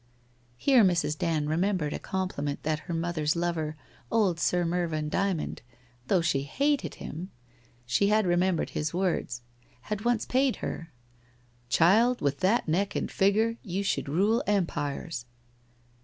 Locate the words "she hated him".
6.21-7.29